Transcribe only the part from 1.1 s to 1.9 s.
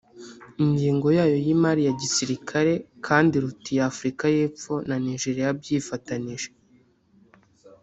yayo y’imari